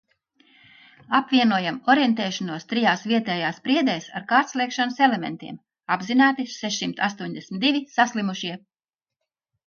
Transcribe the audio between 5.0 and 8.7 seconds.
elementiem. Apzināti sešsimt astoņdesmit divi saslimušie.